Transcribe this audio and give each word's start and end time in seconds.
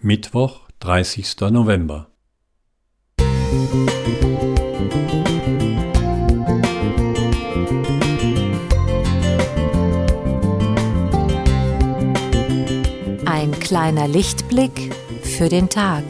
Mittwoch, 0.00 0.68
30. 0.78 1.50
November. 1.50 2.06
Ein 13.26 13.50
kleiner 13.58 14.06
Lichtblick 14.06 14.94
für 15.22 15.48
den 15.48 15.68
Tag. 15.68 16.04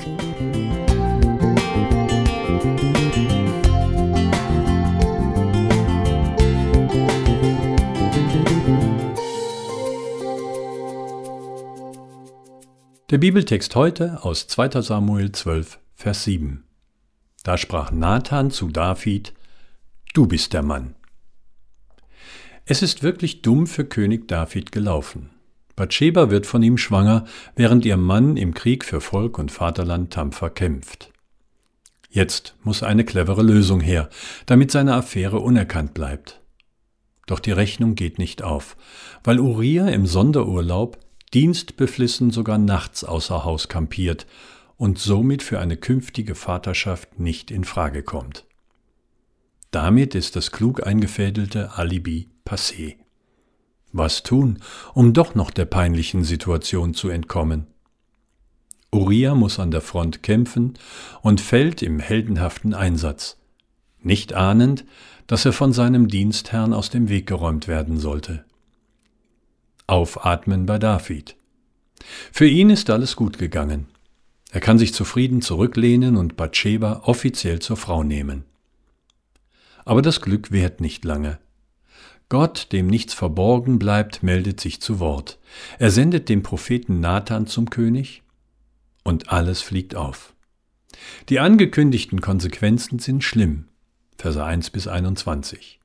Der 13.11 13.17
Bibeltext 13.17 13.75
heute 13.75 14.23
aus 14.23 14.49
2 14.49 14.83
Samuel 14.83 15.33
12, 15.33 15.79
Vers 15.95 16.25
7. 16.25 16.65
Da 17.43 17.57
sprach 17.57 17.91
Nathan 17.91 18.51
zu 18.51 18.69
David, 18.69 19.33
Du 20.13 20.27
bist 20.27 20.53
der 20.53 20.63
Mann. 20.63 20.95
Es 22.67 22.83
ist 22.83 23.03
wirklich 23.03 23.41
dumm 23.41 23.67
für 23.67 23.87
König 23.87 24.29
David 24.29 24.73
gelaufen. 24.73 25.31
Bathsheba 25.75 26.29
wird 26.29 26.45
von 26.45 26.63
ihm 26.63 26.77
schwanger, 26.77 27.25
während 27.57 27.87
ihr 27.87 27.97
Mann 27.97 28.37
im 28.37 28.53
Krieg 28.53 28.85
für 28.85 29.01
Volk 29.01 29.39
und 29.39 29.51
Vaterland 29.51 30.13
tapfer 30.13 30.51
kämpft. 30.51 31.11
Jetzt 32.11 32.57
muss 32.63 32.83
eine 32.83 33.07
clevere 33.07 33.43
Lösung 33.43 33.81
her, 33.81 34.11
damit 34.45 34.71
seine 34.71 34.93
Affäre 34.93 35.39
unerkannt 35.39 35.95
bleibt. 35.95 36.43
Doch 37.27 37.41
die 37.41 37.53
Rechnung 37.53 37.95
geht 37.95 38.19
nicht 38.19 38.43
auf, 38.43 38.77
weil 39.25 39.41
Uriah 39.41 39.89
im 39.89 40.05
Sonderurlaub 40.05 40.99
dienstbeflissen 41.35 42.31
sogar 42.31 42.59
nachts 42.59 43.05
außer 43.05 43.45
Haus 43.45 43.69
kampiert 43.69 44.27
und 44.77 44.99
somit 44.99 45.43
für 45.43 45.59
eine 45.61 45.77
künftige 45.77 46.35
Vaterschaft 46.35 47.19
nicht 47.19 47.51
in 47.51 47.65
Frage 47.65 48.03
kommt. 48.03 48.47
Damit 49.71 50.15
ist 50.15 50.37
das 50.37 50.51
klug 50.51 50.87
eingefädelte 50.87 51.77
Alibi 51.77 52.29
passé. 52.47 52.97
Was 53.93 54.23
tun, 54.23 54.61
um 54.95 55.13
doch 55.13 55.35
noch 55.35 55.51
der 55.51 55.65
peinlichen 55.65 56.25
Situation 56.25 56.95
zu 56.95 57.09
entkommen? 57.09 57.67
Uriah 58.91 59.35
muss 59.35 59.59
an 59.59 59.71
der 59.71 59.83
Front 59.83 60.23
kämpfen 60.23 60.75
und 61.21 61.41
fällt 61.41 61.83
im 61.83 62.01
heldenhaften 62.01 62.73
Einsatz, 62.73 63.37
nicht 64.01 64.33
ahnend, 64.33 64.85
dass 65.27 65.45
er 65.45 65.53
von 65.53 65.73
seinem 65.73 66.09
Dienstherrn 66.09 66.73
aus 66.73 66.89
dem 66.89 67.09
Weg 67.09 67.27
geräumt 67.27 67.69
werden 67.69 67.99
sollte. 67.99 68.45
Aufatmen 69.89 70.67
bei 70.67 70.79
David. 70.79 71.35
Für 72.31 72.47
ihn 72.47 72.69
ist 72.69 72.91
alles 72.91 73.17
gut 73.17 73.39
gegangen. 73.39 73.87
Er 74.51 74.61
kann 74.61 74.79
sich 74.79 74.93
zufrieden 74.93 75.41
zurücklehnen 75.41 76.17
und 76.17 76.37
Bathsheba 76.37 77.03
offiziell 77.05 77.59
zur 77.61 77.79
Frau 77.79 78.05
nehmen. 78.05 78.45
Aber 79.87 80.03
das 80.03 80.21
Glück 80.21 80.53
währt 80.53 80.83
nicht 80.83 81.07
lange. 81.07 81.39
Gott, 82.29 82.69
dem 82.73 82.87
nichts 82.87 83.15
verborgen 83.15 83.79
bleibt, 83.79 84.23
meldet 84.23 84.61
sich 84.61 84.83
zu 84.83 85.01
Wort. 85.01 85.39
Er 85.79 85.91
sendet 85.91 86.29
den 86.29 86.43
Propheten 86.43 87.01
Nathan 87.01 87.47
zum 87.47 87.71
König 87.71 88.23
und 89.05 89.33
alles 89.33 89.63
fliegt 89.63 89.95
auf. 89.95 90.35
Die 91.31 91.41
angekündigten 91.41 92.21
Konsequenzen 92.21 92.99
sind 92.99 93.25
schlimm. 93.25 93.69
Verse 94.19 94.45
1 94.45 94.69
bis 94.69 94.87
21. 94.87 95.78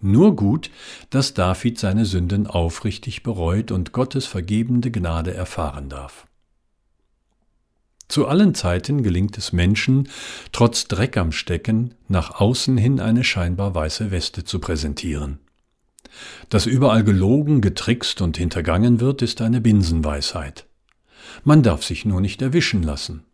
Nur 0.00 0.36
gut, 0.36 0.70
dass 1.10 1.34
David 1.34 1.78
seine 1.78 2.04
Sünden 2.04 2.46
aufrichtig 2.46 3.22
bereut 3.22 3.70
und 3.70 3.92
Gottes 3.92 4.26
vergebende 4.26 4.90
Gnade 4.90 5.32
erfahren 5.32 5.88
darf. 5.88 6.26
Zu 8.08 8.28
allen 8.28 8.54
Zeiten 8.54 9.02
gelingt 9.02 9.36
es 9.36 9.52
Menschen, 9.52 10.08
trotz 10.52 10.86
Dreck 10.86 11.16
am 11.16 11.32
Stecken, 11.32 11.94
nach 12.08 12.40
außen 12.40 12.76
hin 12.76 13.00
eine 13.00 13.24
scheinbar 13.24 13.74
weiße 13.74 14.10
Weste 14.10 14.44
zu 14.44 14.60
präsentieren. 14.60 15.40
Dass 16.48 16.66
überall 16.66 17.02
gelogen, 17.02 17.60
getrickst 17.60 18.20
und 18.20 18.36
hintergangen 18.36 19.00
wird, 19.00 19.22
ist 19.22 19.40
eine 19.40 19.60
Binsenweisheit. 19.60 20.66
Man 21.42 21.62
darf 21.62 21.82
sich 21.82 22.04
nur 22.04 22.20
nicht 22.20 22.42
erwischen 22.42 22.82
lassen. 22.82 23.24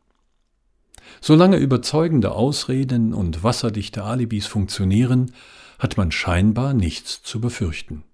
Solange 1.20 1.58
überzeugende 1.58 2.32
Ausreden 2.32 3.12
und 3.12 3.44
wasserdichte 3.44 4.02
Alibis 4.02 4.46
funktionieren, 4.46 5.32
hat 5.82 5.96
man 5.96 6.12
scheinbar 6.12 6.74
nichts 6.74 7.22
zu 7.22 7.40
befürchten. 7.40 8.04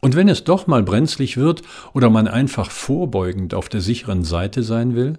Und 0.00 0.14
wenn 0.14 0.28
es 0.28 0.44
doch 0.44 0.68
mal 0.68 0.84
brenzlig 0.84 1.36
wird 1.36 1.62
oder 1.92 2.08
man 2.08 2.28
einfach 2.28 2.70
vorbeugend 2.70 3.52
auf 3.52 3.68
der 3.68 3.80
sicheren 3.80 4.22
Seite 4.22 4.62
sein 4.62 4.94
will? 4.94 5.18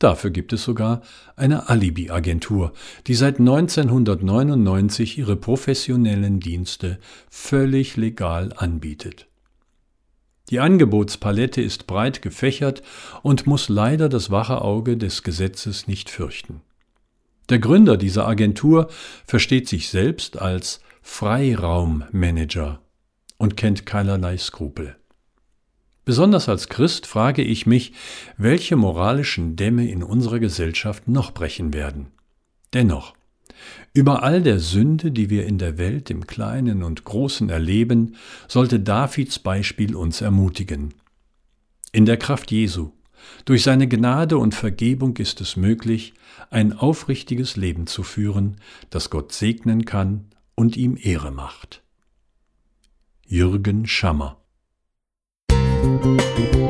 Dafür 0.00 0.30
gibt 0.30 0.52
es 0.52 0.64
sogar 0.64 1.02
eine 1.36 1.68
Alibi-Agentur, 1.68 2.72
die 3.06 3.14
seit 3.14 3.38
1999 3.38 5.16
ihre 5.16 5.36
professionellen 5.36 6.40
Dienste 6.40 6.98
völlig 7.30 7.96
legal 7.96 8.52
anbietet. 8.56 9.28
Die 10.50 10.58
Angebotspalette 10.58 11.62
ist 11.62 11.86
breit 11.86 12.20
gefächert 12.20 12.82
und 13.22 13.46
muss 13.46 13.68
leider 13.68 14.08
das 14.08 14.32
wache 14.32 14.60
Auge 14.60 14.96
des 14.96 15.22
Gesetzes 15.22 15.86
nicht 15.86 16.10
fürchten. 16.10 16.62
Der 17.52 17.58
Gründer 17.58 17.98
dieser 17.98 18.26
Agentur 18.26 18.88
versteht 19.26 19.68
sich 19.68 19.90
selbst 19.90 20.40
als 20.40 20.80
Freiraummanager 21.02 22.80
und 23.36 23.58
kennt 23.58 23.84
keinerlei 23.84 24.38
Skrupel. 24.38 24.96
Besonders 26.06 26.48
als 26.48 26.70
Christ 26.70 27.06
frage 27.06 27.42
ich 27.42 27.66
mich, 27.66 27.92
welche 28.38 28.76
moralischen 28.76 29.54
Dämme 29.54 29.86
in 29.86 30.02
unserer 30.02 30.38
Gesellschaft 30.38 31.08
noch 31.08 31.32
brechen 31.34 31.74
werden. 31.74 32.06
Dennoch, 32.72 33.12
über 33.92 34.22
all 34.22 34.40
der 34.40 34.58
Sünde, 34.58 35.10
die 35.10 35.28
wir 35.28 35.44
in 35.44 35.58
der 35.58 35.76
Welt 35.76 36.08
im 36.08 36.26
Kleinen 36.26 36.82
und 36.82 37.04
Großen 37.04 37.50
erleben, 37.50 38.16
sollte 38.48 38.80
Davids 38.80 39.38
Beispiel 39.38 39.94
uns 39.94 40.22
ermutigen. 40.22 40.94
In 41.92 42.06
der 42.06 42.16
Kraft 42.16 42.50
Jesu 42.50 42.92
durch 43.44 43.62
seine 43.62 43.88
Gnade 43.88 44.38
und 44.38 44.54
Vergebung 44.54 45.16
ist 45.16 45.40
es 45.40 45.56
möglich, 45.56 46.14
ein 46.50 46.72
aufrichtiges 46.72 47.56
Leben 47.56 47.86
zu 47.86 48.02
führen, 48.02 48.56
das 48.90 49.10
Gott 49.10 49.32
segnen 49.32 49.84
kann 49.84 50.26
und 50.54 50.76
ihm 50.76 50.98
Ehre 51.00 51.30
macht. 51.30 51.82
Jürgen 53.26 53.86
Schammer 53.86 54.38
Musik 55.50 56.61